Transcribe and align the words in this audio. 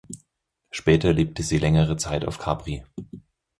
Später 0.71 1.13
lebte 1.13 1.43
sie 1.43 1.59
längere 1.59 1.95
Zeit 1.95 2.25
auf 2.25 2.39
Capri. 2.39 2.83